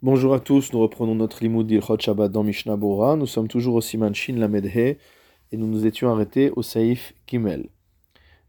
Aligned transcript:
Bonjour 0.00 0.32
à 0.32 0.38
tous, 0.38 0.72
nous 0.72 0.78
reprenons 0.78 1.16
notre 1.16 1.42
limoud 1.42 1.66
d'Ilchot 1.66 1.98
Shabbat 1.98 2.30
dans 2.30 2.44
Mishnah 2.44 2.76
Bora. 2.76 3.16
Nous 3.16 3.26
sommes 3.26 3.48
toujours 3.48 3.74
au 3.74 3.80
Siman 3.80 4.14
Shin 4.14 4.36
Lamedhe 4.36 4.76
et 4.76 5.56
nous 5.56 5.66
nous 5.66 5.86
étions 5.86 6.08
arrêtés 6.08 6.52
au 6.54 6.62
Saïf 6.62 7.14
Kimel. 7.26 7.68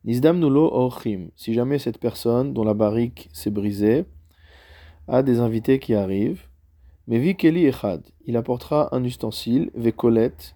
Nizdam 0.05 0.37
Nulo 0.37 0.69
Orchim, 0.71 1.29
si 1.35 1.55
jamais 1.55 1.79
cette 1.79 1.97
personne 1.97 2.53
dont 2.53 2.63
la 2.63 2.75
barrique 2.75 3.31
s'est 3.33 3.49
brisée 3.49 4.05
a 5.07 5.23
des 5.23 5.39
invités 5.39 5.79
qui 5.79 5.95
arrivent, 5.95 6.43
mais 7.07 7.17
vi 7.17 7.35
Keli 7.35 7.65
Echad, 7.65 8.03
il 8.27 8.37
apportera 8.37 8.95
un 8.95 9.03
ustensile, 9.03 9.71
Vekolet, 9.73 10.53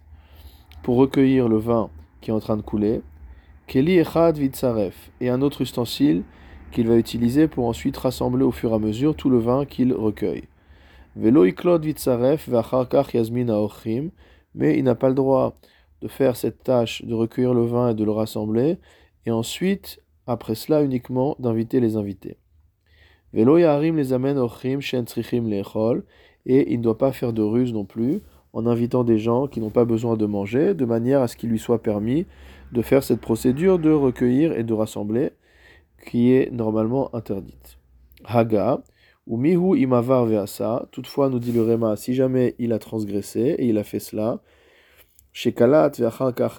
pour 0.84 0.94
recueillir 0.94 1.48
le 1.48 1.58
vin 1.58 1.90
qui 2.20 2.30
est 2.30 2.34
en 2.34 2.38
train 2.38 2.56
de 2.56 2.62
couler, 2.62 3.00
Keli 3.66 3.98
Echad 3.98 4.38
Vitsaref, 4.38 5.10
et 5.20 5.28
un 5.28 5.42
autre 5.42 5.62
ustensile 5.62 6.22
qu'il 6.70 6.86
va 6.86 6.94
utiliser 6.94 7.48
pour 7.48 7.66
ensuite 7.66 7.96
rassembler 7.96 8.44
au 8.44 8.52
fur 8.52 8.70
et 8.70 8.74
à 8.74 8.78
mesure 8.78 9.16
tout 9.16 9.28
le 9.28 9.38
vin 9.38 9.64
qu'il 9.64 9.92
recueille. 9.92 10.44
Velo 11.16 11.44
vitzaref 11.78 12.48
yasmin 13.14 13.46
mais 14.54 14.78
il 14.78 14.84
n'a 14.84 14.94
pas 14.94 15.08
le 15.08 15.14
droit 15.14 15.58
de 16.00 16.08
faire 16.08 16.36
cette 16.36 16.62
tâche 16.62 17.04
de 17.04 17.14
recueillir 17.14 17.54
le 17.54 17.64
vin 17.64 17.90
et 17.90 17.94
de 17.94 18.04
le 18.04 18.10
rassembler, 18.10 18.78
et 19.26 19.30
ensuite, 19.30 20.00
après 20.26 20.54
cela 20.54 20.82
uniquement, 20.82 21.36
d'inviter 21.38 21.80
les 21.80 21.96
invités. 21.96 22.36
Velo 23.32 23.58
yarim 23.58 23.96
les 23.96 24.12
amen 24.12 24.38
ochim 24.38 24.80
shen 24.80 25.04
trichim 25.04 25.48
lechol, 25.48 26.04
et 26.46 26.72
il 26.72 26.78
ne 26.78 26.84
doit 26.84 26.98
pas 26.98 27.12
faire 27.12 27.32
de 27.32 27.42
ruse 27.42 27.72
non 27.72 27.84
plus, 27.84 28.20
en 28.52 28.66
invitant 28.66 29.02
des 29.02 29.18
gens 29.18 29.46
qui 29.48 29.60
n'ont 29.60 29.70
pas 29.70 29.84
besoin 29.84 30.16
de 30.16 30.26
manger, 30.26 30.74
de 30.74 30.84
manière 30.84 31.22
à 31.22 31.28
ce 31.28 31.36
qu'il 31.36 31.50
lui 31.50 31.58
soit 31.58 31.82
permis 31.82 32.26
de 32.72 32.82
faire 32.82 33.02
cette 33.02 33.20
procédure 33.20 33.78
de 33.78 33.90
recueillir 33.90 34.52
et 34.52 34.62
de 34.62 34.72
rassembler, 34.72 35.30
qui 36.08 36.32
est 36.32 36.52
normalement 36.52 37.14
interdite. 37.14 37.78
Haga, 38.24 38.82
ou 39.26 39.76
imavar 39.76 40.26
veasa, 40.26 40.86
toutefois 40.92 41.28
nous 41.30 41.38
dit 41.38 41.52
le 41.52 41.62
Réma, 41.62 41.96
si 41.96 42.14
jamais 42.14 42.54
il 42.58 42.72
a 42.72 42.78
transgressé 42.78 43.56
et 43.58 43.66
il 43.66 43.78
a 43.78 43.84
fait 43.84 43.98
cela, 43.98 44.40
shekalat 45.32 45.92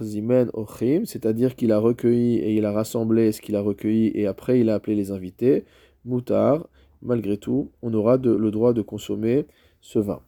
zimen 0.02 0.50
ochim, 0.54 1.06
c'est-à-dire 1.06 1.56
qu'il 1.56 1.72
a 1.72 1.80
recueilli 1.80 2.38
et 2.38 2.56
il 2.56 2.66
a 2.66 2.72
rassemblé 2.72 3.32
ce 3.32 3.42
qu'il 3.42 3.56
a 3.56 3.62
recueilli 3.62 4.12
et 4.16 4.28
après 4.28 4.60
il 4.60 4.70
a 4.70 4.76
appelé 4.76 4.96
les 4.96 5.12
invités, 5.12 5.66
mutar, 6.06 6.68
malgré 7.02 7.38
tout, 7.38 7.72
on 7.82 7.94
aura 7.94 8.18
le 8.18 8.52
droit 8.52 8.74
de 8.74 8.82
consommer 8.82 9.46
ce 9.82 10.00
vin. 10.00 10.22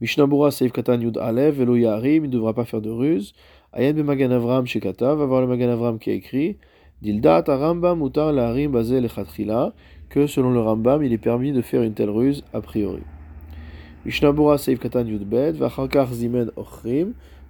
Mishnabura 0.00 0.50
Seif 0.50 0.72
Katan 0.72 1.00
Yud 1.00 1.16
Alev, 1.16 1.56
Velo 1.56 1.74
Yarim, 1.74 2.24
il 2.24 2.28
ne 2.28 2.34
devra 2.34 2.52
pas 2.52 2.66
faire 2.66 2.82
de 2.82 2.90
ruse. 2.90 3.32
Ayen 3.72 3.94
be 3.94 4.00
Magan 4.00 4.30
Avram 4.30 4.66
Shekata, 4.66 5.14
va 5.14 5.24
voir 5.24 5.40
le 5.40 5.46
Magan 5.46 5.70
Avram 5.70 5.98
qui 5.98 6.10
a 6.10 6.12
écrit 6.12 6.58
Dildat 7.00 7.44
Rambam 7.46 7.98
Mutar 7.98 8.32
Laharim 8.32 8.72
Bazel 8.72 9.02
Lechatchila, 9.04 9.74
que 10.08 10.26
selon 10.26 10.52
le 10.52 10.60
Rambam, 10.60 11.02
il 11.02 11.12
est 11.12 11.18
permis 11.18 11.52
de 11.52 11.62
faire 11.62 11.82
une 11.82 11.94
telle 11.94 12.10
ruse 12.10 12.44
a 12.52 12.60
priori. 12.60 13.02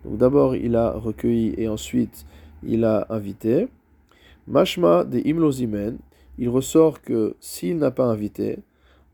Donc 0.04 0.18
d'abord 0.18 0.56
il 0.56 0.76
a 0.76 0.90
recueilli 0.92 1.54
et 1.58 1.68
ensuite 1.68 2.26
il 2.62 2.84
a 2.84 3.06
invité. 3.10 3.68
Mashma 4.46 5.04
de 5.04 5.18
Imlo 5.26 5.50
Zimen, 5.50 5.98
il 6.38 6.48
ressort 6.48 7.02
que 7.02 7.34
s'il 7.40 7.78
n'a 7.78 7.90
pas 7.90 8.04
invité, 8.04 8.60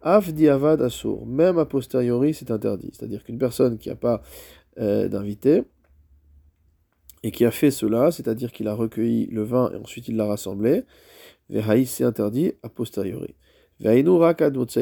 Af 0.03 0.33
diavad 0.33 0.83
asur, 0.83 1.25
même 1.27 1.59
a 1.59 1.65
posteriori, 1.65 2.35
c'est 2.35 2.51
interdit. 2.51 2.91
C'est-à-dire 2.93 3.23
qu'une 3.23 3.39
personne 3.39 3.79
qui 3.79 3.89
n'a 3.89 3.95
pas 3.95 4.21
euh, 4.79 5.09
d'invité 5.09 5.63
et 7.23 7.31
qui 7.31 7.45
a 7.45 7.53
fait 7.53 7.71
cela, 7.71 8.11
c'est-à-dire 8.11 8.51
qu'il 8.51 8.67
a 8.67 8.75
recueilli 8.75 9.27
le 9.27 9.45
vin 9.45 9.71
et 9.73 9.77
ensuite 9.77 10.09
il 10.09 10.17
l'a 10.17 10.27
rassemblé, 10.27 10.83
c'est 11.51 12.05
interdit 12.05 12.53
a 12.63 12.69
posteriori. 12.69 13.35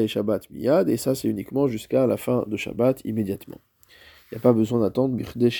Shabbat 0.07 0.49
miyad, 0.51 0.89
et 0.89 0.97
ça 0.97 1.15
c'est 1.15 1.27
uniquement 1.27 1.67
jusqu'à 1.67 2.07
la 2.07 2.17
fin 2.17 2.45
de 2.47 2.57
Shabbat 2.57 3.01
immédiatement. 3.05 3.59
Il 4.31 4.35
n'y 4.35 4.37
a 4.37 4.41
pas 4.41 4.53
besoin 4.53 4.79
d'attendre 4.79 5.15
Birde. 5.15 5.51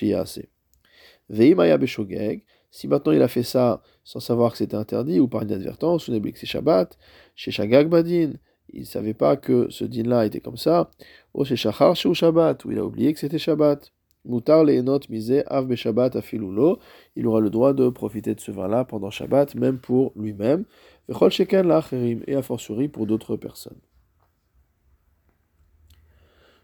Veimaya 1.30 1.78
Beshogeg, 1.78 2.44
si 2.70 2.88
maintenant 2.88 3.12
il 3.12 3.22
a 3.22 3.28
fait 3.28 3.44
ça 3.44 3.82
sans 4.04 4.20
savoir 4.20 4.52
que 4.52 4.58
c'était 4.58 4.76
interdit 4.76 5.20
ou 5.20 5.28
par 5.28 5.44
inadvertance, 5.44 6.08
ou 6.08 6.22
c'est 6.36 6.46
Shabbat, 6.46 6.98
chez 7.36 7.52
Shagag 7.52 7.90
Badin, 7.90 8.34
il 8.74 8.82
ne 8.82 8.86
savait 8.86 9.14
pas 9.14 9.36
que 9.36 9.70
ce 9.70 9.84
din-là 9.84 10.26
était 10.26 10.40
comme 10.40 10.58
ça. 10.58 10.90
Ou 11.34 11.44
chez 11.46 11.56
Shachar 11.56 11.96
Shabbat, 11.96 12.64
où 12.66 12.72
il 12.72 12.80
a 12.80 12.86
oublié 12.86 13.14
que 13.14 13.20
c'était 13.20 13.38
Shabbat. 13.38 13.92
Mutar 14.24 14.64
leenot 14.64 15.10
misé 15.10 15.44
av 15.48 15.74
Shabbat 15.74 16.16
afilulo. 16.16 16.80
Il 17.16 17.28
aura 17.28 17.40
le 17.40 17.50
droit 17.50 17.74
de 17.74 17.90
profiter 17.90 18.36
de 18.36 18.40
ce 18.40 18.52
vin-là 18.52 18.86
pendant 18.86 19.10
Shabbat, 19.10 19.56
même 19.56 19.80
pour 19.80 20.14
lui-même. 20.16 20.66
Vechol 21.08 21.32
sheken 21.32 21.68
la'acherim, 21.68 22.22
et 22.28 22.36
a 22.36 22.42
fortiori 22.42 22.88
pour 22.88 23.08
d'autres 23.08 23.36
personnes. 23.36 23.80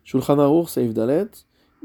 Shulchan 0.04 0.40
Aruch 0.40 0.70
Saif. 0.70 0.94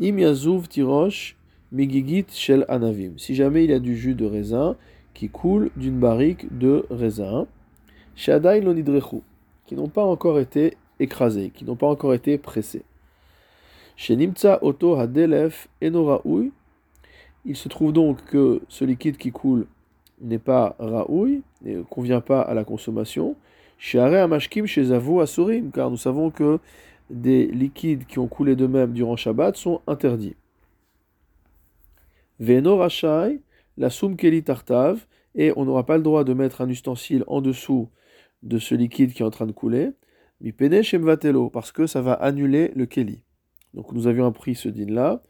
Im 0.01 0.19
yazuv 0.19 0.69
tirosh 0.69 1.37
migigit 1.71 2.27
shel 2.31 2.65
anavim. 2.69 3.19
Si 3.19 3.35
jamais 3.35 3.65
il 3.65 3.71
y 3.71 3.75
a 3.75 3.79
du 3.79 3.97
jus 3.97 4.15
de 4.15 4.27
raisin 4.27 4.77
qui 5.15 5.29
coule 5.29 5.71
d'une 5.77 5.99
barrique 5.99 6.57
de 6.57 6.87
raisin. 6.91 7.47
Shadai 8.15 8.61
lonidrechu 8.61 9.23
qui 9.67 9.75
n'ont 9.75 9.89
pas 9.89 10.05
encore 10.05 10.39
été 10.39 10.77
écrasés, 11.01 11.51
qui 11.51 11.65
n'ont 11.65 11.77
pas 11.77 11.87
encore 11.87 12.13
été 12.13 12.37
pressés. 12.37 12.83
Chez 13.97 14.17
Nimtsa 14.17 14.59
Oto 14.63 14.97
Hadelef 14.97 15.69
Enoraoui, 15.83 16.53
il 17.45 17.57
se 17.57 17.69
trouve 17.69 17.93
donc 17.93 18.25
que 18.25 18.63
ce 18.69 18.85
liquide 18.85 19.17
qui 19.17 19.33
coule 19.33 19.67
n'est 20.21 20.39
pas 20.39 20.77
raoui, 20.79 21.43
ne 21.63 21.83
convient 21.83 22.21
pas 22.21 22.41
à 22.41 22.55
la 22.55 22.65
consommation. 22.65 23.37
Chez 23.79 23.99
Amashkim, 23.99 24.67
chez 24.67 24.85
Zavu 24.85 25.21
Asurim, 25.21 25.71
car 25.73 25.91
nous 25.91 25.97
savons 25.97 26.31
que 26.31 26.59
des 27.11 27.47
liquides 27.47 28.07
qui 28.07 28.19
ont 28.19 28.29
coulé 28.29 28.55
de 28.55 28.67
même 28.67 28.93
durant 28.93 29.17
Shabbat 29.17 29.57
sont 29.57 29.81
interdits. 29.87 30.37
Veno 32.39 32.77
Rashai, 32.77 33.41
la 33.77 33.89
Keli 33.91 34.43
Tartav, 34.43 35.07
et 35.35 35.53
on 35.57 35.65
n'aura 35.65 35.85
pas 35.85 35.97
le 35.97 36.03
droit 36.03 36.25
de 36.25 36.35
mettre 36.35 36.61
un 36.61 36.69
ustensile 36.69 37.25
en 37.27 37.41
dessous 37.41 37.89
de 38.43 38.59
ce 38.59 38.75
liquide 38.75 39.13
qui 39.13 39.23
est 39.23 39.27
en 39.27 39.31
train 39.31 39.47
de 39.47 39.53
couler, 39.53 39.91
Shemvatelo, 40.83 41.51
parce 41.51 41.73
que 41.73 41.87
ça 41.87 42.03
va 42.03 42.15
annuler 42.15 42.73
le 42.75 42.87
Keli. 42.87 43.23
Donc 43.75 43.93
nous 43.93 44.07
avions 44.07 44.27
appris 44.27 44.55
ce 44.55 44.69
din-là, 44.69 45.23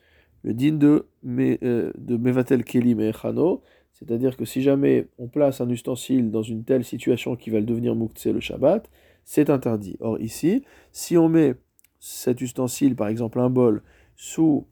le 0.43 0.55
din 0.55 0.73
de, 0.73 1.07
euh, 1.39 1.93
de 1.97 2.17
Mevatel 2.17 2.65
Keli 2.65 2.95
Mechano, 2.95 3.63
c'est-à-dire 3.93 4.37
que 4.37 4.45
si 4.45 4.63
jamais 4.63 5.07
on 5.19 5.29
place 5.29 5.61
un 5.61 5.69
ustensile 5.69 6.31
dans 6.31 6.43
une 6.43 6.65
telle 6.65 6.85
situation 6.85 7.37
qui 7.37 7.51
va 7.51 7.61
devenir 7.61 7.95
Moukhtse 7.95 8.27
le 8.27 8.41
Shabbat, 8.41 8.89
c'est 9.25 9.51
interdit. 9.51 9.97
Or 10.01 10.21
ici, 10.21 10.65
si 10.91 11.17
on 11.17 11.29
met 11.29 11.55
cet 12.01 12.41
ustensile, 12.41 12.97
par 12.97 13.09
exemple 13.09 13.39
un 13.39 13.51
bol, 13.51 13.83
sous 14.17 14.67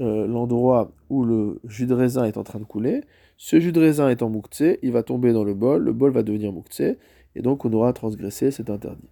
euh, 0.00 0.26
l'endroit 0.28 0.92
où 1.10 1.24
le 1.24 1.60
jus 1.64 1.86
de 1.86 1.94
raisin 1.94 2.24
est 2.24 2.36
en 2.36 2.44
train 2.44 2.60
de 2.60 2.64
couler, 2.64 3.02
ce 3.36 3.58
jus 3.58 3.72
de 3.72 3.80
raisin 3.80 4.08
étant 4.08 4.28
Moukhtse, 4.28 4.78
il 4.82 4.92
va 4.92 5.02
tomber 5.02 5.32
dans 5.32 5.44
le 5.44 5.54
bol, 5.54 5.82
le 5.82 5.92
bol 5.92 6.12
va 6.12 6.22
devenir 6.22 6.52
Moukhtse, 6.52 6.96
et 7.34 7.42
donc 7.42 7.64
on 7.64 7.72
aura 7.72 7.92
transgressé 7.92 8.50
cet 8.50 8.70
interdit. 8.70 9.08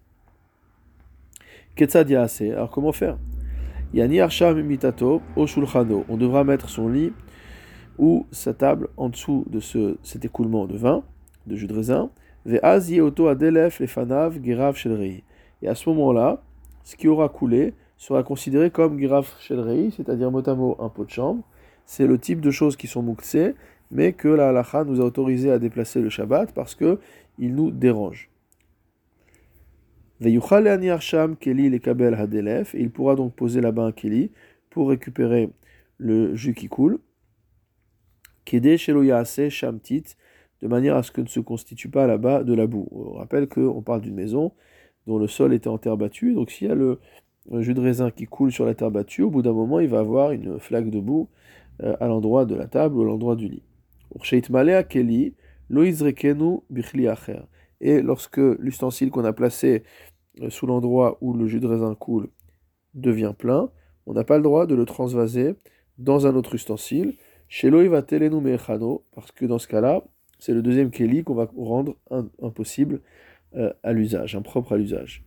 Ketsad 1.75 2.11
alors 2.11 2.71
comment 2.71 2.91
faire? 2.91 3.17
Mitato 3.93 5.21
on 5.35 6.17
devra 6.17 6.43
mettre 6.43 6.69
son 6.69 6.89
lit 6.89 7.13
ou 7.97 8.25
sa 8.31 8.53
table 8.53 8.89
en 8.97 9.09
dessous 9.09 9.45
de 9.49 9.59
ce, 9.59 9.97
cet 10.03 10.25
écoulement 10.25 10.65
de 10.65 10.77
vin, 10.77 11.03
de 11.47 11.55
jus 11.55 11.67
de 11.67 11.73
raisin, 11.73 12.09
ve'az 12.45 12.91
adelef 12.91 13.79
lefanav 13.79 14.37
shelrei. 14.75 15.23
Et 15.61 15.67
à 15.67 15.75
ce 15.75 15.89
moment-là, 15.89 16.43
ce 16.83 16.95
qui 16.95 17.07
aura 17.07 17.29
coulé 17.29 17.73
sera 17.97 18.23
considéré 18.23 18.69
comme 18.69 18.99
girav 18.99 19.27
shelrei, 19.39 19.89
c'est-à-dire 19.95 20.31
mot 20.31 20.47
à 20.47 20.53
mot 20.53 20.77
un 20.79 20.89
pot 20.89 21.05
de 21.05 21.09
chambre. 21.09 21.43
C'est 21.85 22.05
le 22.05 22.19
type 22.19 22.41
de 22.41 22.51
choses 22.51 22.75
qui 22.75 22.87
sont 22.87 23.01
muktsé, 23.01 23.55
mais 23.91 24.13
que 24.13 24.27
la 24.27 24.49
halacha 24.49 24.83
nous 24.83 25.01
a 25.01 25.05
autorisé 25.05 25.51
à 25.51 25.59
déplacer 25.59 26.01
le 26.01 26.09
Shabbat 26.09 26.51
parce 26.53 26.75
que 26.75 26.99
il 27.39 27.55
nous 27.55 27.71
dérange. 27.71 28.29
Il 32.73 32.89
pourra 32.89 33.15
donc 33.15 33.35
poser 33.35 33.61
là-bas 33.61 33.83
un 33.83 33.91
keli 33.91 34.31
pour 34.69 34.89
récupérer 34.89 35.49
le 35.97 36.35
jus 36.35 36.53
qui 36.53 36.67
coule. 36.67 36.99
de 40.61 40.67
manière 40.67 40.95
à 40.95 41.03
ce 41.03 41.11
que 41.11 41.21
ne 41.21 41.27
se 41.27 41.39
constitue 41.39 41.89
pas 41.89 42.07
là-bas 42.07 42.43
de 42.43 42.53
la 42.53 42.67
boue. 42.67 42.87
On 42.91 43.13
rappelle 43.13 43.47
qu'on 43.47 43.81
parle 43.81 44.01
d'une 44.01 44.15
maison 44.15 44.53
dont 45.05 45.17
le 45.19 45.27
sol 45.27 45.53
était 45.53 45.67
en 45.67 45.77
terre 45.77 45.97
battue, 45.97 46.33
donc 46.33 46.51
s'il 46.51 46.67
y 46.67 46.71
a 46.71 46.75
le, 46.75 46.99
jus 47.59 47.73
de 47.73 47.79
raisin 47.79 48.11
qui 48.11 48.25
coule 48.25 48.51
sur 48.51 48.65
la 48.65 48.73
terre 48.73 48.91
battue, 48.91 49.21
au 49.21 49.29
bout 49.29 49.41
d'un 49.41 49.53
moment, 49.53 49.79
il 49.79 49.87
va 49.87 49.99
avoir 49.99 50.31
une 50.31 50.59
flaque 50.59 50.89
de 50.89 50.99
boue 50.99 51.29
euh, 51.83 51.95
à 51.99 52.07
l'endroit 52.07 52.45
de 52.45 52.55
la 52.55 52.67
table 52.67 52.97
ou 52.97 53.03
à 53.03 53.05
l'endroit 53.05 53.35
du 53.35 53.47
lit. 53.47 53.63
Et 57.79 58.01
lorsque 58.01 58.37
l'ustensile 58.37 59.11
qu'on 59.11 59.23
a 59.23 59.33
placé 59.33 59.83
sous 60.49 60.67
l'endroit 60.67 61.17
où 61.21 61.33
le 61.33 61.47
jus 61.47 61.59
de 61.59 61.67
raisin 61.67 61.95
coule 61.95 62.29
devient 62.93 63.33
plein, 63.37 63.69
on 64.05 64.13
n'a 64.13 64.23
pas 64.23 64.37
le 64.37 64.43
droit 64.43 64.65
de 64.65 64.75
le 64.75 64.85
transvaser 64.85 65.55
dans 65.97 66.27
un 66.27 66.35
autre 66.35 66.55
ustensile. 66.55 67.15
Chez 67.49 67.69
va 67.69 68.01
parce 68.01 69.31
que 69.35 69.45
dans 69.45 69.59
ce 69.59 69.67
cas-là, 69.67 70.03
c'est 70.39 70.53
le 70.53 70.61
deuxième 70.61 70.91
keli 70.91 71.23
qu'on 71.23 71.33
va 71.33 71.49
rendre 71.57 71.95
impossible 72.41 73.01
euh, 73.55 73.73
à 73.83 73.93
l'usage, 73.93 74.35
impropre 74.35 74.73
à 74.73 74.77
l'usage. 74.77 75.23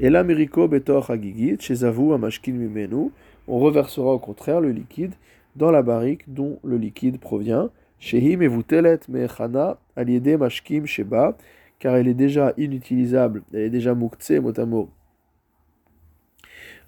Et 0.00 0.10
là, 0.10 0.24
Meriko 0.24 0.68
Betor 0.68 1.10
Hagigit, 1.10 1.56
chez 1.60 1.76
Zavou, 1.76 2.12
Amashkin 2.12 2.52
Mimenu, 2.52 3.10
on 3.46 3.58
reversera 3.58 4.12
au 4.12 4.18
contraire 4.18 4.60
le 4.60 4.70
liquide 4.70 5.12
dans 5.56 5.70
la 5.70 5.82
barrique 5.82 6.22
dont 6.32 6.58
le 6.64 6.76
liquide 6.76 7.18
provient. 7.18 7.70
Shehim 7.98 8.42
Evutelet 8.42 9.00
Mechana, 9.08 9.78
Aliede 9.96 10.38
Mashkim 10.38 10.86
Sheba, 10.86 11.36
car 11.78 11.96
elle 11.96 12.08
est 12.08 12.14
déjà 12.14 12.54
inutilisable, 12.56 13.42
elle 13.52 13.60
est 13.60 13.70
déjà 13.70 13.94
Muktse 13.94 14.30
Motamo, 14.30 14.90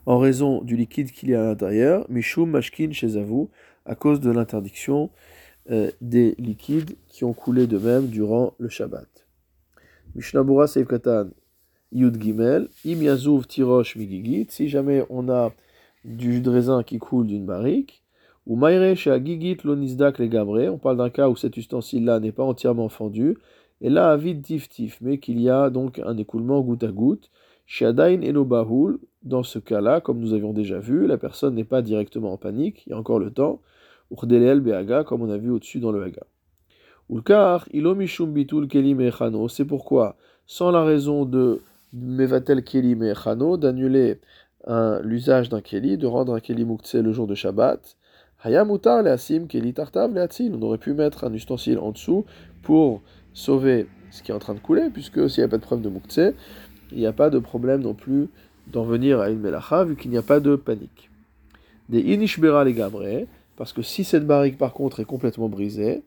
en 0.06 0.18
raison 0.18 0.62
du 0.62 0.76
liquide 0.76 1.12
qu'il 1.12 1.30
y 1.30 1.34
a 1.34 1.42
à 1.42 1.46
l'intérieur, 1.46 2.06
Mishum 2.08 2.50
Mashkin 2.50 2.92
chez 2.92 3.08
à 3.86 3.94
cause 3.94 4.20
de 4.20 4.30
l'interdiction 4.30 5.10
euh, 5.70 5.90
des 6.00 6.34
liquides 6.38 6.96
qui 7.06 7.24
ont 7.24 7.32
coulé 7.32 7.66
de 7.66 7.78
même 7.78 8.06
durant 8.06 8.54
le 8.58 8.68
Shabbat. 8.68 9.08
Mishnabura 10.14 10.66
Seif 10.66 10.88
Katan 10.88 11.28
Yud 11.92 12.20
Gimel, 12.20 12.68
Im 12.86 13.02
Yazuv 13.02 13.46
Tirosh 13.46 13.96
Migigit, 13.96 14.46
si 14.50 14.68
jamais 14.68 15.04
on 15.10 15.28
a 15.28 15.52
du 16.04 16.34
jus 16.34 16.40
de 16.40 16.50
raisin 16.50 16.82
qui 16.82 16.98
coule 16.98 17.26
d'une 17.26 17.46
barrique, 17.46 18.02
ou 18.46 18.56
Maire 18.56 18.96
chez 18.96 19.10
Agigit 19.10 19.58
Lonisdak 19.64 20.18
les 20.18 20.28
Gabré, 20.28 20.68
on 20.68 20.78
parle 20.78 20.96
d'un 20.96 21.10
cas 21.10 21.28
où 21.28 21.36
cet 21.36 21.56
ustensile-là 21.56 22.20
n'est 22.20 22.32
pas 22.32 22.44
entièrement 22.44 22.88
fendu, 22.88 23.36
et 23.80 23.90
là, 23.90 24.10
avid 24.10 24.42
tif 24.42 24.68
tif, 24.68 24.98
mais 25.00 25.18
qu'il 25.18 25.40
y 25.40 25.48
a 25.48 25.70
donc 25.70 26.00
un 26.04 26.16
écoulement 26.16 26.60
goutte 26.60 26.84
à 26.84 26.92
goutte, 26.92 27.30
chez 27.66 27.86
Adain 27.86 28.20
et 28.20 28.32
Bahul, 28.32 28.98
dans 29.22 29.42
ce 29.42 29.58
cas-là, 29.58 30.00
comme 30.00 30.18
nous 30.18 30.32
avions 30.32 30.52
déjà 30.52 30.78
vu, 30.78 31.06
la 31.06 31.18
personne 31.18 31.54
n'est 31.54 31.64
pas 31.64 31.82
directement 31.82 32.32
en 32.32 32.36
panique, 32.36 32.84
il 32.86 32.90
y 32.90 32.92
a 32.92 32.98
encore 32.98 33.18
le 33.18 33.30
temps, 33.30 33.60
Urdelel 34.10 34.60
Behaga, 34.60 35.04
comme 35.04 35.22
on 35.22 35.30
a 35.30 35.36
vu 35.36 35.50
au-dessus 35.50 35.78
dans 35.78 35.92
le 35.92 36.02
Haga. 36.02 36.22
Ulkar, 37.08 37.68
ilomishum 37.72 38.32
bitul 38.32 38.66
kelim 38.68 39.00
echano, 39.00 39.48
c'est 39.48 39.64
pourquoi, 39.64 40.16
sans 40.46 40.70
la 40.70 40.84
raison 40.84 41.24
de 41.24 41.60
mevatel 41.92 42.64
kelim 42.64 43.02
echano, 43.02 43.56
d'annuler 43.56 44.20
l'usage 45.02 45.48
d'un 45.48 45.60
keli, 45.60 45.96
de 45.96 46.06
rendre 46.06 46.34
un 46.34 46.40
keli 46.40 46.64
mukhtse 46.64 46.96
le 46.96 47.12
jour 47.12 47.26
de 47.26 47.34
Shabbat, 47.34 47.96
hayamutar 48.44 49.02
leasim 49.02 49.46
keli 49.46 49.72
tartav 49.74 50.12
leatzil, 50.12 50.54
on 50.54 50.62
aurait 50.62 50.78
pu 50.78 50.92
mettre 50.92 51.24
un 51.24 51.32
ustensile 51.32 51.78
en 51.78 51.92
dessous 51.92 52.24
pour 52.62 53.02
sauver 53.32 53.86
ce 54.10 54.22
qui 54.22 54.30
est 54.30 54.34
en 54.34 54.38
train 54.38 54.54
de 54.54 54.60
couler, 54.60 54.90
puisque 54.92 55.28
s'il 55.30 55.42
n'y 55.42 55.46
a 55.46 55.48
pas 55.48 55.58
de 55.58 55.62
preuve 55.62 55.82
de 55.82 55.88
mukhtse, 55.88 56.34
il 56.92 56.98
n'y 56.98 57.06
a 57.06 57.12
pas 57.12 57.30
de 57.30 57.38
problème 57.38 57.82
non 57.82 57.94
plus 57.94 58.28
d'en 58.66 58.84
venir 58.84 59.20
à 59.20 59.30
une 59.30 59.40
melacha, 59.40 59.84
vu 59.84 59.96
qu'il 59.96 60.10
n'y 60.10 60.16
a 60.16 60.22
pas 60.22 60.40
de 60.40 60.56
panique. 60.56 61.10
Des 61.88 62.00
inishbera 62.00 62.64
les 62.64 62.72
gabré, 62.72 63.26
parce 63.56 63.72
que 63.72 63.82
si 63.82 64.04
cette 64.04 64.26
barrique 64.26 64.58
par 64.58 64.72
contre 64.72 65.00
est 65.00 65.04
complètement 65.04 65.48
brisée, 65.48 66.02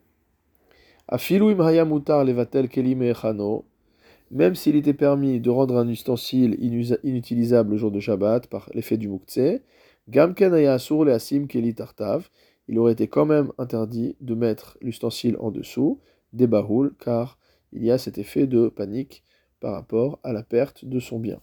même 4.30 4.54
s'il 4.54 4.76
était 4.76 4.94
permis 4.94 5.40
de 5.40 5.50
rendre 5.50 5.76
un 5.76 5.88
ustensile 5.88 6.56
inutilisable 7.02 7.72
le 7.72 7.76
jour 7.76 7.90
de 7.90 8.00
Shabbat 8.00 8.46
par 8.46 8.70
l'effet 8.72 8.96
du 8.96 9.08
Muktzeh, 9.08 9.62
il 12.66 12.78
aurait 12.78 12.92
été 12.92 13.06
quand 13.08 13.26
même 13.26 13.52
interdit 13.58 14.16
de 14.20 14.34
mettre 14.34 14.78
l'ustensile 14.80 15.36
en 15.38 15.50
dessous 15.50 16.00
des 16.34 16.48
car 17.00 17.38
il 17.72 17.84
y 17.84 17.90
a 17.90 17.98
cet 17.98 18.18
effet 18.18 18.46
de 18.46 18.68
panique 18.68 19.24
par 19.60 19.72
rapport 19.72 20.18
à 20.22 20.32
la 20.32 20.42
perte 20.42 20.84
de 20.84 21.00
son 21.00 21.18
bien. 21.18 21.40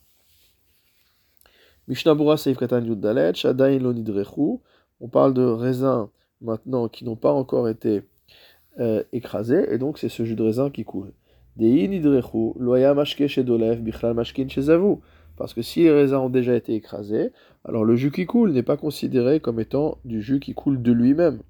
On 5.00 5.08
parle 5.08 5.34
de 5.34 5.44
raisins 5.44 6.10
maintenant 6.42 6.88
qui 6.88 7.04
n'ont 7.06 7.16
pas 7.16 7.34
encore 7.34 7.68
été 7.68 8.04
euh, 8.80 9.04
écrasé, 9.12 9.74
et 9.74 9.78
donc 9.78 9.98
c'est 9.98 10.10
ce 10.10 10.24
jus 10.24 10.36
de 10.36 10.44
raisin 10.44 10.70
qui 10.70 10.86
coule. 10.86 11.12
Parce 15.38 15.54
que 15.54 15.62
si 15.62 15.84
les 15.84 15.92
raisins 15.92 16.16
ont 16.16 16.30
déjà 16.30 16.56
été 16.56 16.76
écrasés, 16.76 17.32
alors 17.66 17.84
le 17.84 17.96
jus 17.96 18.12
qui 18.12 18.26
coule 18.26 18.52
n'est 18.52 18.64
pas 18.64 18.78
considéré 18.78 19.40
comme 19.40 19.60
étant 19.60 19.98
du 20.06 20.22
jus 20.22 20.40
qui 20.40 20.54
coule 20.54 20.82
de 20.82 20.92
lui-même. 20.92 21.42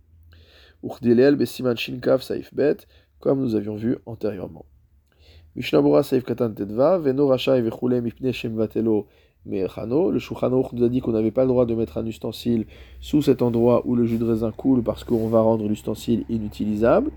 Comme 3.21 3.39
nous 3.39 3.55
avions 3.55 3.75
vu 3.75 3.97
antérieurement. 4.05 4.65
Saif 6.03 6.23
Katan 6.23 6.51
Tedva, 6.51 6.97
Veno 6.97 7.33
Mipne 8.01 8.31
Me'echano. 9.45 10.11
Le 10.11 10.19
Shulchan 10.19 10.49
nous 10.49 10.83
a 10.83 10.89
dit 10.89 11.01
qu'on 11.01 11.13
n'avait 11.13 11.31
pas 11.31 11.43
le 11.43 11.47
droit 11.47 11.65
de 11.65 11.73
mettre 11.73 11.97
un 11.97 12.05
ustensile 12.05 12.65
sous 12.99 13.21
cet 13.21 13.41
endroit 13.41 13.81
où 13.85 13.95
le 13.95 14.05
jus 14.05 14.17
de 14.17 14.25
raisin 14.25 14.51
coule 14.51 14.83
parce 14.83 15.03
qu'on 15.03 15.27
va 15.27 15.41
rendre 15.41 15.67
l'ustensile 15.67 16.25
inutilisable 16.29 17.11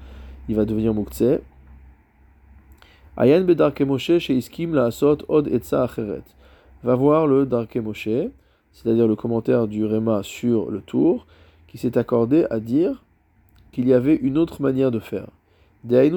il 0.48 0.56
va 0.56 0.64
devenir 0.64 0.94
muktzeh. 0.94 1.40
Ayan 3.16 3.44
bedarke 3.44 3.82
Moshe 3.82 4.18
sheiskim 4.18 4.74
la 4.74 4.86
asot 4.86 5.18
od 5.28 5.48
etza 5.48 5.84
acheret. 5.84 6.24
Va 6.82 6.94
voir 6.94 7.26
le 7.26 7.46
darke 7.46 7.76
Moshe, 7.76 8.28
c'est-à-dire 8.72 9.06
le 9.06 9.16
commentaire 9.16 9.66
du 9.68 9.84
Réma 9.84 10.22
sur 10.22 10.70
le 10.70 10.80
tour, 10.80 11.26
qui 11.68 11.78
s'est 11.78 11.96
accordé 11.96 12.46
à 12.50 12.60
dire 12.60 13.04
qu'il 13.72 13.88
y 13.88 13.94
avait 13.94 14.16
une 14.16 14.36
autre 14.36 14.60
manière 14.60 14.90
de 14.90 14.98
faire. 14.98 15.28
C'est 15.86 16.16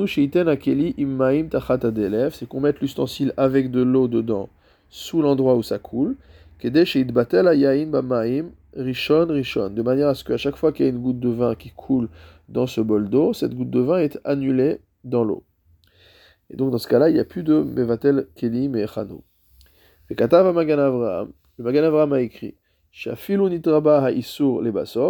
qu'on 2.48 2.62
mette 2.62 2.80
l'ustensile 2.80 3.34
avec 3.36 3.70
de 3.70 3.82
l'eau 3.82 4.08
dedans, 4.08 4.48
sous 4.90 5.22
l'endroit 5.22 5.56
où 5.56 5.64
ça 5.64 5.78
coule. 5.78 6.16
De 6.64 6.70
manière 9.82 10.08
à 10.08 10.16
ce 10.16 10.24
qu'à 10.24 10.38
chaque 10.38 10.56
fois 10.56 10.72
qu'il 10.72 10.86
y 10.86 10.88
a 10.88 10.92
une 10.92 11.00
goutte 11.00 11.20
de 11.20 11.28
vin 11.28 11.56
qui 11.56 11.72
coule 11.72 12.08
dans 12.48 12.66
ce 12.66 12.80
bol 12.80 13.10
d'eau, 13.10 13.34
cette 13.34 13.56
goutte 13.56 13.70
de 13.70 13.82
vin 13.82 13.98
est 13.98 14.18
annulée 14.24 14.80
dans 15.04 15.26
l'eau. 15.26 15.44
Et 16.50 16.56
donc 16.56 16.72
dans 16.72 16.78
ce 16.78 16.88
cas-là, 16.88 17.10
il 17.10 17.16
n'y 17.16 17.20
a 17.20 17.26
plus 17.26 17.44
de 17.44 17.62
Mevatel 17.62 18.28
Kelim 18.36 18.74
et 18.78 18.88
Chano. 18.88 19.26
Le 20.10 20.54
Magan 20.54 21.84
Avraham 21.84 22.14
a 22.14 22.22
écrit 22.22 22.56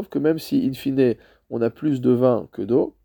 que 0.10 0.20
même 0.20 0.40
si, 0.40 0.68
in 0.68 0.74
fine, 0.74 1.16
on 1.50 1.62
a 1.62 1.70
plus 1.70 2.02
de 2.02 2.12
vin 2.12 2.50
que 2.52 2.64
d'eau, 2.64 2.97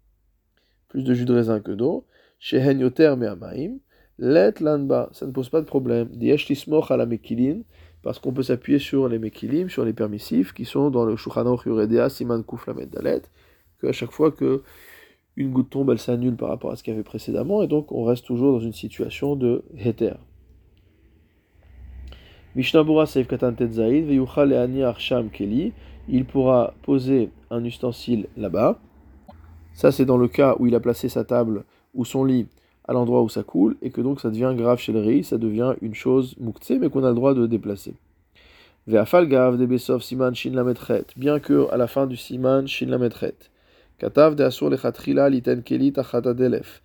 plus 0.92 1.02
de 1.02 1.14
jus 1.14 1.24
de 1.24 1.32
raisin 1.32 1.60
que 1.60 1.72
d'eau, 1.72 2.04
Shehen 2.38 2.78
Yoter 2.78 3.14
Me'amaim, 3.16 3.78
Let 4.18 4.60
Lanba, 4.60 5.08
ça 5.12 5.26
ne 5.26 5.32
pose 5.32 5.48
pas 5.48 5.62
de 5.62 5.66
problème. 5.66 6.08
Diesh 6.12 6.44
Tismoch 6.44 6.90
à 6.90 6.98
la 6.98 7.06
Mekilin, 7.06 7.62
parce 8.02 8.18
qu'on 8.18 8.32
peut 8.32 8.42
s'appuyer 8.42 8.78
sur 8.78 9.08
les 9.08 9.18
Mekilim, 9.18 9.70
sur 9.70 9.86
les 9.86 9.94
permissifs, 9.94 10.52
qui 10.52 10.66
sont 10.66 10.90
dans 10.90 11.06
le 11.06 11.16
Shulchan 11.16 11.56
Yuredea 11.64 12.10
Siman 12.10 12.44
Kuf 12.44 12.66
Lamed 12.66 12.90
Dalet, 12.90 13.22
qu'à 13.80 13.92
chaque 13.92 14.12
fois 14.12 14.30
que 14.30 14.62
une 15.36 15.50
goutte 15.50 15.70
tombe, 15.70 15.90
elle 15.90 15.98
s'annule 15.98 16.36
par 16.36 16.50
rapport 16.50 16.72
à 16.72 16.76
ce 16.76 16.82
qu'il 16.82 16.92
y 16.92 16.94
avait 16.94 17.04
précédemment, 17.04 17.62
et 17.62 17.68
donc 17.68 17.90
on 17.90 18.04
reste 18.04 18.26
toujours 18.26 18.52
dans 18.52 18.60
une 18.60 18.74
situation 18.74 19.34
de 19.34 19.64
Heter. 19.78 20.16
Mishnabura 22.54 23.06
Seif 23.06 23.28
Katan 23.28 23.54
Tetzaïd, 23.54 24.10
Arsham 24.82 25.30
Keli, 25.30 25.72
il 26.06 26.26
pourra 26.26 26.74
poser 26.82 27.30
un 27.50 27.64
ustensile 27.64 28.26
là-bas. 28.36 28.78
Ça, 29.74 29.90
c'est 29.92 30.04
dans 30.04 30.16
le 30.16 30.28
cas 30.28 30.56
où 30.58 30.66
il 30.66 30.74
a 30.74 30.80
placé 30.80 31.08
sa 31.08 31.24
table 31.24 31.64
ou 31.94 32.04
son 32.04 32.24
lit 32.24 32.46
à 32.84 32.92
l'endroit 32.92 33.22
où 33.22 33.28
ça 33.28 33.42
coule, 33.42 33.76
et 33.80 33.90
que 33.90 34.00
donc 34.00 34.20
ça 34.20 34.30
devient 34.30 34.54
grave 34.56 34.78
chez 34.78 34.92
le 34.92 35.00
riz, 35.00 35.24
ça 35.24 35.38
devient 35.38 35.74
une 35.82 35.94
chose 35.94 36.34
muktse, 36.38 36.72
mais 36.80 36.90
qu'on 36.90 37.04
a 37.04 37.08
le 37.08 37.14
droit 37.14 37.34
de 37.34 37.46
déplacer. 37.46 37.94
Ve'afal 38.88 39.28
gav 39.28 39.56
de 39.56 39.66
besov 39.66 40.02
siman 40.02 40.34
shin 40.34 40.50
lametret, 40.50 41.04
bien 41.16 41.38
que 41.38 41.70
à 41.70 41.76
la 41.76 41.86
fin 41.86 42.08
du 42.08 42.16
siman 42.16 42.66
shin 42.66 42.86
lametret. 42.86 43.36
Katav 43.98 44.34
de 44.34 44.42
asur 44.42 44.70
lechatrila 44.70 45.30
liten 45.30 45.62
keli 45.62 45.92
tachata 45.92 46.34
delef. 46.34 46.82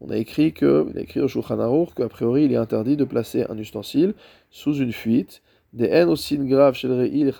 On 0.00 0.10
a 0.10 0.16
écrit 0.16 0.52
que, 0.52 0.86
il 0.90 0.98
a 0.98 1.02
écrit 1.02 1.20
au 1.20 1.28
Shulchan 1.28 1.60
Aruch 1.60 1.94
qu'a 1.94 2.08
priori 2.08 2.44
il 2.44 2.52
est 2.52 2.56
interdit 2.56 2.96
de 2.96 3.04
placer 3.04 3.46
un 3.48 3.56
ustensile 3.56 4.14
sous 4.50 4.74
une 4.74 4.92
fuite, 4.92 5.42
des 5.72 5.86
haines 5.86 6.08
aussi 6.08 6.36
graves 6.36 6.74
chez 6.74 6.88
le 6.88 6.94
riz 6.96 7.22
et 7.22 7.32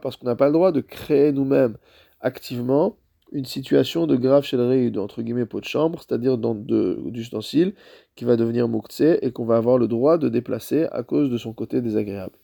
parce 0.00 0.16
qu'on 0.16 0.26
n'a 0.26 0.36
pas 0.36 0.46
le 0.46 0.52
droit 0.52 0.70
de 0.70 0.80
créer 0.80 1.32
nous-mêmes 1.32 1.76
activement 2.20 2.96
une 3.32 3.44
situation 3.44 4.06
de 4.06 4.16
grave 4.16 4.44
chez 4.44 4.56
entre 4.98 5.22
guillemets 5.22 5.46
pot 5.46 5.60
de 5.60 5.64
chambre, 5.64 6.00
c'est-à-dire 6.00 6.38
dans 6.38 6.54
d'ustensiles 6.54 7.74
qui 8.16 8.24
va 8.24 8.36
devenir 8.36 8.68
moukhtse 8.68 9.00
et 9.00 9.32
qu'on 9.32 9.44
va 9.44 9.56
avoir 9.56 9.78
le 9.78 9.88
droit 9.88 10.18
de 10.18 10.28
déplacer 10.28 10.86
à 10.92 11.02
cause 11.02 11.30
de 11.30 11.36
son 11.36 11.52
côté 11.52 11.80
désagréable. 11.80 12.36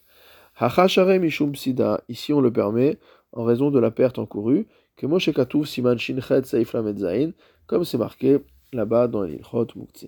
Hachashare 0.56 1.18
mishum 1.18 1.54
sida, 1.54 2.02
ici 2.08 2.32
on 2.32 2.40
le 2.40 2.52
permet 2.52 2.98
en 3.32 3.44
raison 3.44 3.70
de 3.70 3.78
la 3.78 3.90
perte 3.90 4.18
encourue, 4.18 4.66
que 4.96 5.06
siman 5.64 5.98
shinchet 5.98 7.34
comme 7.66 7.84
c'est 7.84 7.98
marqué 7.98 8.38
là-bas 8.72 9.08
dans 9.08 9.22
l'ilchot 9.22 9.66
moukhtse. 9.74 10.06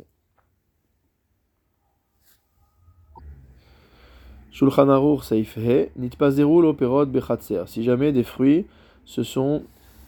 Shulchan 4.56 4.88
Aruch 4.88 5.24
Saif 5.24 5.58
He, 5.58 5.90
Nitpazeru 5.96 6.62
l'opérod 6.62 7.10
bechatzer. 7.10 7.64
Si 7.66 7.82
jamais 7.82 8.10
des 8.12 8.22
fruits 8.22 8.64
se 9.04 9.22
sont 9.22 9.64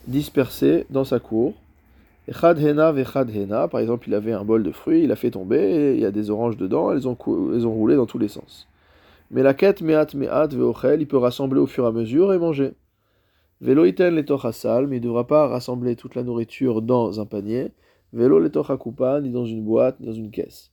dispersés 0.08 0.86
dans 0.90 1.04
sa 1.04 1.20
cour. 1.20 1.54
Par 2.40 2.50
exemple, 2.58 4.08
il 4.08 4.14
avait 4.14 4.32
un 4.32 4.44
bol 4.44 4.62
de 4.62 4.70
fruits, 4.70 5.04
il 5.04 5.12
a 5.12 5.16
fait 5.16 5.30
tomber, 5.30 5.60
et 5.60 5.94
il 5.94 6.00
y 6.00 6.04
a 6.04 6.10
des 6.10 6.30
oranges 6.30 6.56
dedans, 6.56 6.92
elles 6.92 7.08
ont, 7.08 7.16
elles 7.54 7.66
ont 7.66 7.72
roulé 7.72 7.96
dans 7.96 8.06
tous 8.06 8.18
les 8.18 8.28
sens. 8.28 8.66
Mais 9.30 9.42
la 9.42 9.54
quête 9.54 9.82
meat 9.82 10.14
meat 10.14 10.54
veochel, 10.54 11.00
il 11.00 11.06
peut 11.06 11.16
rassembler 11.16 11.60
au 11.60 11.66
fur 11.66 11.84
et 11.84 11.88
à 11.88 11.92
mesure 11.92 12.32
et 12.34 12.38
manger. 12.38 12.72
Velo 13.60 13.84
iten 13.84 14.14
mais 14.14 14.22
il 14.22 14.24
ne 14.24 14.98
devra 14.98 15.26
pas 15.26 15.48
rassembler 15.48 15.96
toute 15.96 16.14
la 16.14 16.22
nourriture 16.22 16.80
dans 16.80 17.20
un 17.20 17.26
panier. 17.26 17.72
Velo 18.12 18.38
le 18.38 18.50
ni 19.20 19.30
dans 19.30 19.44
une 19.44 19.64
boîte, 19.64 20.00
ni 20.00 20.06
dans 20.06 20.12
une 20.12 20.30
caisse. 20.30 20.70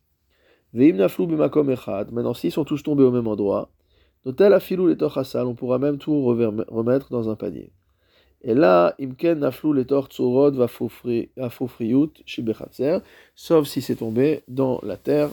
Veim 0.73 0.97
naflu 0.97 1.25
b'makom 1.25 1.69
echad, 1.69 2.11
maintenant 2.11 2.33
s'ils 2.33 2.51
sont 2.51 2.65
tous 2.65 2.83
tombés 2.83 3.03
au 3.03 3.11
même 3.11 3.27
endroit, 3.27 3.69
Notel 4.25 4.53
afilou 4.53 4.87
les 4.87 4.97
torchasal, 4.97 5.45
on 5.45 5.53
pourra 5.53 5.77
même 5.77 5.99
tout 5.99 6.23
remettre 6.23 7.11
dans 7.11 7.29
un 7.29 7.35
panier. 7.35 7.71
Et 8.47 8.53
là, 8.53 8.93
imken 9.01 9.39
naflou 9.39 9.73
les 9.73 9.85
tortzorod 9.85 10.55
va 10.55 10.67
chez 12.25 12.41
bechatzer, 12.43 12.99
sauf 13.35 13.67
si 13.67 13.81
c'est 13.81 13.95
tombé 13.95 14.43
dans 14.47 14.79
la 14.83 14.97
terre 14.97 15.29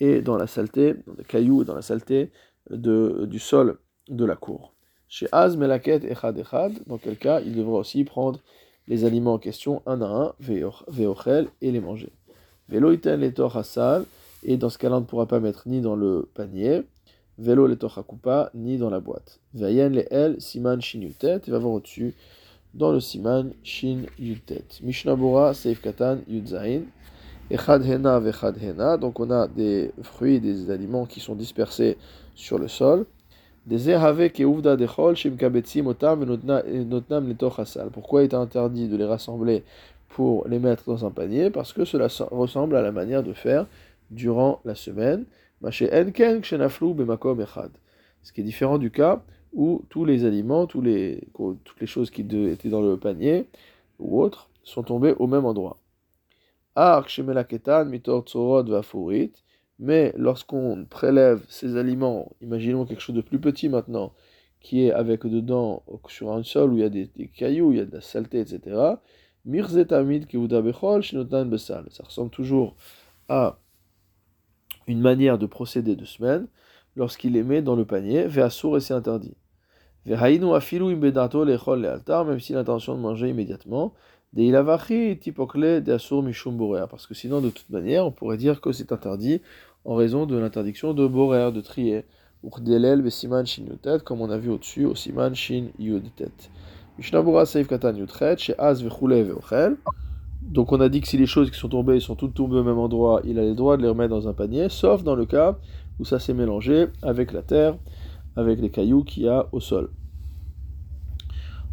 et 0.00 0.20
dans 0.20 0.36
la 0.36 0.48
saleté, 0.48 0.94
dans 1.06 1.14
les 1.16 1.24
cailloux 1.24 1.62
et 1.62 1.64
dans 1.64 1.76
la 1.76 1.82
saleté 1.82 2.32
de, 2.68 3.24
du 3.30 3.38
sol 3.38 3.78
de 4.08 4.24
la 4.24 4.34
cour. 4.34 4.74
Chez 5.08 5.28
Az 5.30 5.56
Melaket 5.56 6.04
Echad 6.04 6.36
Echad, 6.38 6.72
dans 6.88 6.98
quel 6.98 7.16
cas 7.16 7.40
il 7.40 7.54
devra 7.54 7.78
aussi 7.78 8.02
prendre 8.02 8.40
les 8.88 9.04
aliments 9.04 9.34
en 9.34 9.38
question 9.38 9.82
un 9.86 10.02
à 10.02 10.06
un, 10.06 10.34
Veochel, 10.40 11.46
et 11.60 11.70
les 11.70 11.80
manger. 11.80 12.10
Velo 12.68 12.90
iten 12.92 13.20
les 13.20 13.32
torchasal, 13.32 14.04
et 14.42 14.56
dans 14.56 14.70
ce 14.70 14.78
cas-là, 14.78 14.96
on 14.96 15.00
ne 15.00 15.04
pourra 15.04 15.26
pas 15.26 15.38
mettre 15.38 15.68
ni 15.68 15.80
dans 15.80 15.94
le 15.94 16.28
panier, 16.34 16.82
Velo 17.38 17.68
le 17.68 17.76
tochakupa, 17.76 18.50
ni 18.54 18.76
dans 18.76 18.90
la 18.90 18.98
boîte. 18.98 19.38
Vayen 19.54 19.90
le 19.90 20.12
el, 20.12 20.40
siman 20.40 20.80
shin 20.80 21.00
yutet, 21.00 21.42
il 21.46 21.52
va 21.52 21.58
voir 21.58 21.74
au-dessus, 21.74 22.14
dans 22.74 22.92
le 22.92 23.00
siman 23.00 23.52
shin 23.62 24.02
yutet. 24.18 24.80
Mishnabura, 24.82 25.54
seif 25.54 25.80
katan 25.80 26.20
yudzain. 26.28 26.82
Echad 27.50 27.82
hena 27.84 28.20
vechad 28.20 28.56
hena. 28.60 28.96
Donc 28.96 29.20
on 29.20 29.30
a 29.30 29.48
des 29.48 29.92
fruits, 30.02 30.40
des 30.40 30.70
aliments 30.70 31.06
qui 31.06 31.20
sont 31.20 31.34
dispersés 31.34 31.98
sur 32.34 32.58
le 32.58 32.68
sol. 32.68 33.06
Des 33.66 33.90
ehave 33.90 34.30
keuvda 34.30 34.76
dechol, 34.76 35.16
shimkabetzim 35.16 35.86
otam, 35.86 36.24
notnam 36.24 37.28
le 37.28 37.34
tochasal. 37.34 37.90
Pourquoi 37.90 38.22
il 38.22 38.30
est 38.30 38.34
interdit 38.34 38.88
de 38.88 38.96
les 38.96 39.04
rassembler 39.04 39.64
pour 40.08 40.48
les 40.48 40.58
mettre 40.58 40.84
dans 40.86 41.04
un 41.04 41.10
panier? 41.10 41.50
Parce 41.50 41.72
que 41.72 41.84
cela 41.84 42.08
ressemble 42.30 42.76
à 42.76 42.82
la 42.82 42.92
manière 42.92 43.22
de 43.22 43.32
faire 43.32 43.66
durant 44.10 44.60
la 44.64 44.74
semaine. 44.74 45.24
Ce 45.62 45.84
qui 48.32 48.40
est 48.40 48.44
différent 48.44 48.78
du 48.78 48.90
cas 48.90 49.22
où 49.52 49.84
tous 49.88 50.04
les 50.04 50.24
aliments, 50.24 50.66
tous 50.66 50.80
les, 50.80 51.28
toutes 51.34 51.80
les 51.80 51.86
choses 51.86 52.10
qui 52.10 52.22
étaient 52.22 52.68
dans 52.68 52.82
le 52.82 52.96
panier 52.96 53.48
ou 53.98 54.22
autres 54.22 54.48
sont 54.62 54.82
tombés 54.82 55.14
au 55.18 55.26
même 55.26 55.44
endroit. 55.44 55.78
Mais 59.78 60.12
lorsqu'on 60.16 60.86
prélève 60.88 61.44
ces 61.48 61.76
aliments, 61.76 62.30
imaginons 62.40 62.84
quelque 62.86 63.00
chose 63.00 63.16
de 63.16 63.20
plus 63.20 63.40
petit 63.40 63.68
maintenant, 63.68 64.12
qui 64.60 64.84
est 64.84 64.92
avec 64.92 65.26
dedans, 65.26 65.82
sur 66.08 66.32
un 66.32 66.42
sol 66.42 66.72
où 66.72 66.76
il 66.76 66.80
y 66.80 66.84
a 66.84 66.88
des, 66.88 67.08
cailloux, 67.34 67.72
il 67.72 67.78
y 67.78 67.80
a 67.80 67.84
de 67.86 67.92
la 67.92 68.00
saleté, 68.00 68.40
etc. 68.40 68.60
Ça 71.90 72.04
ressemble 72.04 72.30
toujours 72.30 72.76
à 73.28 73.58
une 74.86 75.00
manière 75.00 75.38
de 75.38 75.46
procéder 75.46 75.96
de 75.96 76.04
semaine 76.04 76.46
lorsqu'il 76.96 77.32
les 77.32 77.42
met 77.42 77.62
dans 77.62 77.76
le 77.76 77.84
panier, 77.84 78.26
ve'asur 78.26 78.76
et 78.76 78.80
c'est 78.80 78.94
interdit. 78.94 79.34
Même 80.06 80.18
si 82.40 82.52
l'intention 82.52 82.94
de 82.94 83.00
manger 83.00 83.28
immédiatement, 83.28 83.92
parce 86.88 87.06
que 87.06 87.14
sinon, 87.14 87.40
de 87.40 87.50
toute 87.50 87.68
manière, 87.70 88.06
on 88.06 88.12
pourrait 88.12 88.36
dire 88.36 88.60
que 88.60 88.72
c'est 88.72 88.92
interdit 88.92 89.40
en 89.84 89.94
raison 89.94 90.26
de 90.26 90.38
l'interdiction 90.38 90.94
de 90.94 91.06
borer, 91.06 91.50
de 91.52 91.60
trier. 91.60 92.04
Yutet, 92.42 93.98
comme 94.04 94.20
on 94.22 94.30
a 94.30 94.38
vu 94.38 94.50
au-dessus, 94.50 94.86
au 94.86 94.94
siman 94.94 95.34
shin 95.34 95.66
ve'ochel, 99.22 99.76
donc 100.42 100.72
on 100.72 100.80
a 100.80 100.88
dit 100.88 101.00
que 101.02 101.08
si 101.08 101.18
les 101.18 101.26
choses 101.26 101.50
qui 101.50 101.58
sont 101.58 101.68
tombées 101.68 102.00
sont 102.00 102.14
toutes 102.14 102.34
tombées 102.34 102.56
au 102.56 102.64
même 102.64 102.78
endroit, 102.78 103.20
il 103.24 103.38
a 103.38 103.42
le 103.42 103.54
droit 103.54 103.76
de 103.76 103.82
les 103.82 103.88
remettre 103.88 104.10
dans 104.10 104.26
un 104.26 104.32
panier, 104.32 104.68
sauf 104.70 105.02
dans 105.04 105.14
le 105.14 105.26
cas 105.26 105.58
où 105.98 106.04
ça 106.04 106.18
s'est 106.18 106.32
mélangé 106.32 106.86
avec 107.02 107.32
la 107.32 107.42
terre, 107.42 107.76
avec 108.36 108.60
les 108.60 108.70
cailloux 108.70 109.04
qu'il 109.04 109.24
y 109.24 109.28
a 109.28 109.48
au 109.52 109.60
sol. 109.60 109.90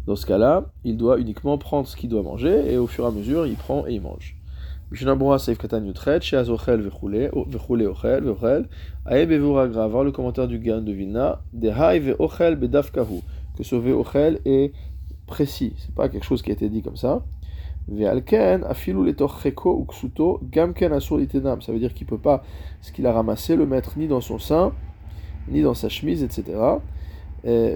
Dans 0.06 0.16
ce 0.16 0.26
cas-là, 0.26 0.66
il 0.84 0.96
doit 0.96 1.18
uniquement 1.18 1.58
prendre 1.58 1.86
ce 1.86 1.94
qu'il 1.94 2.08
doit 2.08 2.22
manger, 2.22 2.72
et 2.72 2.78
au 2.78 2.86
fur 2.86 3.04
et 3.04 3.08
à 3.08 3.10
mesure, 3.10 3.46
il 3.46 3.56
prend 3.56 3.86
et 3.86 3.92
il 3.94 4.00
mange. 4.00 4.36
Voir 4.90 5.38
le 10.04 10.10
commentaire 10.10 10.48
du 10.48 10.58
Gan 10.58 10.80
de 10.80 10.92
Vilna, 10.92 11.42
que 13.56 13.64
sauver 13.64 13.92
Ochel 13.92 14.40
est 14.46 14.72
précis, 15.26 15.74
c'est 15.76 15.94
pas 15.94 16.08
quelque 16.08 16.24
chose 16.24 16.40
qui 16.40 16.48
a 16.48 16.54
été 16.54 16.70
dit 16.70 16.80
comme 16.80 16.96
ça. 16.96 17.22
Ça 17.86 17.94
veut 17.94 17.98
dire 21.78 21.94
qu'il 21.94 22.06
peut 22.06 22.18
pas, 22.18 22.42
ce 22.80 22.92
qu'il 22.92 23.06
a 23.06 23.12
ramassé, 23.12 23.56
le 23.56 23.66
mettre 23.66 23.98
ni 23.98 24.08
dans 24.08 24.22
son 24.22 24.38
sein, 24.38 24.72
ni 25.50 25.62
dans 25.62 25.74
sa 25.74 25.88
chemise, 25.88 26.22
etc. 26.22 26.44
Et 27.44 27.74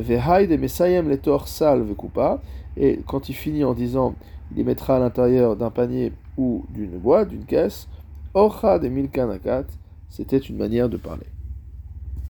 sal 1.46 1.82
vekupa. 1.82 2.40
Et 2.76 3.00
quand 3.06 3.28
il 3.28 3.34
finit 3.34 3.64
en 3.64 3.74
disant, 3.74 4.14
il 4.50 4.58
les 4.58 4.64
mettra 4.64 4.96
à 4.96 4.98
l'intérieur 4.98 5.56
d'un 5.56 5.70
panier 5.70 6.12
ou 6.36 6.64
d'une 6.70 6.98
boîte, 6.98 7.28
d'une 7.28 7.44
caisse, 7.44 7.88
de 8.34 8.88
milkanakat, 8.88 9.64
c'était 10.08 10.38
une 10.38 10.56
manière 10.56 10.88
de 10.88 10.96
parler. 10.96 11.31